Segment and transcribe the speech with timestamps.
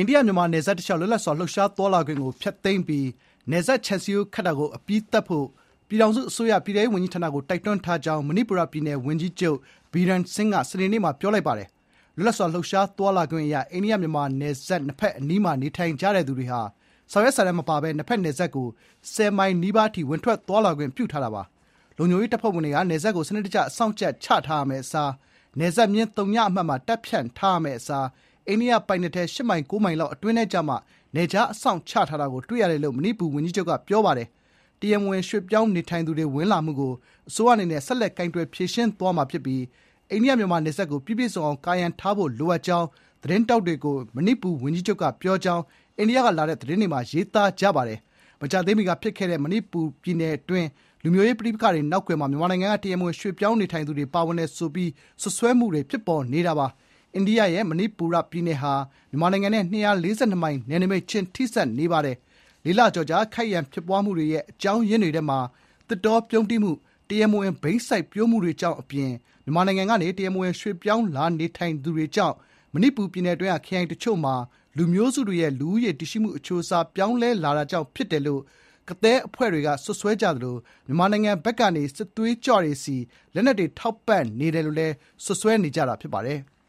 [0.00, 3.06] အိန္ဒိယ-မြန်မာနယ်စပ်တလျှောက် လွတ်လပ်စွာလှုပ်ရှားသွားလာခွင့်ကို ဖျက်သိမ်းပြီး
[3.50, 5.46] နယ်စပ်ခြံစည်းရိုးခတ်တာကို အပြီးသတ်ဖို့
[5.88, 9.58] ပြည်ထောင်စုအစိုးရ ပြည်ထဲရေးဝန်ကြီးဌာနကို တိုက်တွန်းထားကြောင်း မဏိပူရပြည်နယ် ဝန်ကြီးချုပ်
[9.92, 11.68] Biren Singh က စနေနေ့မှာ ပြောလိုက်ပါတယ်။
[12.16, 16.60] လွတ်လပ်စွာ လှုပ်ရှားသွားလာခွင့်အရ အိန္ဒိယ-မြန်မာနယ်စပ် နှစ်ဘက်အနီးမှာ နေထိုင်ကြတဲ့သူတွေဟာ
[17.10, 18.68] စာရွက်စာတမ်းမပါဘဲ နှစ်ဘက်နယ်စပ်ကို
[19.14, 21.42] ၁၀ မိုင်နီးပါးအထိ ဝင်ထွက်သွားလာခွင့် ပြုထားတာပါ။
[21.96, 25.12] လုံခြုံရေးတပ်ဖွဲ့ဝင်တွေက နယ်စပ်ကို စနစ်တကျစောင့်ကြပ်ချထားရမယ့်အစား
[25.58, 28.06] နယ်စပ်မျဉ်းသုညအမှတ်မှာ တပ်ဖြန့်ထားရမယ့်အစား
[28.50, 30.74] အိန္ဒိယပိုင်နက်ထဲ၈မိုင်၉မိုင်လောက်အတွင်းထဲကျမှ
[31.14, 34.28] နယ်ခြားအစောင့်ချထားတာကိုတွေ့ရတယ်လို့မဏိပူဝန်ကြီးချုပ်ကပြောပါတယ်။
[34.80, 36.92] တရားမဝင်ရွှေ့ပြောင်းနေထိုင်သူတွေဝင်လာမှုကို
[37.28, 39.62] အစိုးရအနေနဲ့ဆက်လက်ကိုင်တွယ်ဖြေရှင်းသွားမှာဖြစ်ပြီး
[40.10, 42.86] အိန္ဒိယမြန်မာနယ်စပ်ကိုပြည့်ပြည့်စုံအောင်ကာရံထားဖို့လိုအပ်ကြောင်း
[43.22, 45.62] သတင်းတောက်တွေကိုမဏိပူဝန်ကြီးချုပ်ကပြောကြောင်း
[45.98, 47.98] အိန္ဒိယကလာတဲ့သတင်းတွေမှာရေးသားကြပါတယ်။
[48.40, 50.68] မကြသေးမီကဖြစ်ခဲ့တဲ့မဏိပူပြည်နယ်အတွင်း
[51.02, 54.90] လူမျိုးရေးပဋိပက္ခတွေနောက်ကွယ်မှာမြန်မာနိုင်ငံကတရားမဝင်ရွှေ့ပြောင်းနေထိုင်သူတွေပါဝင်တယ်ဆိုပြီး
[55.22, 56.66] ဆွဆွဲမှုတွေဖြစ်ပေါ်နေတာပါ။
[57.14, 58.74] အိန္ဒိယရဲ့ မဏိပူရပြည်နယ်ဟာ
[59.10, 62.16] မြန်မာနိုင်ငံနဲ့242မိုင် နယ်နိမိတ်ချင်း ထိစပ်နေပါတယ်။
[62.64, 65.38] လေးလကျော်ကြာ ခိုက်ရန်ဖြစ်ပွားမှုတွေရဲ့ အကြောင်းရင်းတွေထဲမှာ
[65.88, 66.72] တစ်တော်ပြုံးတိမှု
[67.08, 69.10] တရားမဝင် ဘိန်းစိုက်ပြိုးမှုတွေကြောင့်အပြင်
[69.44, 72.36] မြန်မာနိုင်ငံကနေ တရားမဝင် ရွှေ့ပြောင်းလာနေထိုင်သူတွေကြောင့်
[72.74, 74.34] မဏိပူပြည်နယ်တွင်းက ခရိုင်တချို့မှာ
[74.76, 78.42] လူမျိုးစုတွေရဲ့ လူဦးရေတည်ရှိမှု အချိုးအစား ပြောင်းလဲလာတာကြောင့် ဖြစ်တယ်လို့
[78.88, 80.56] ကသည်းအဖွဲ့တွေကဆွဆွဲကြသလို
[80.86, 82.96] မြန်မာနိုင်ငံဘက်ကနေ စစ်သွေးကြွတွေစီ
[83.34, 86.38] လက်နက်တွေ ထောက်ပံ့နေတယ်လို့လည်းဆွဆွဲနေကြတာ ဖြစ်ပါတယ်။